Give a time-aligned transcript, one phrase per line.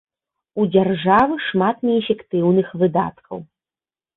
[0.61, 3.37] У дзяржавы шмат неэфектыўных выдаткаў.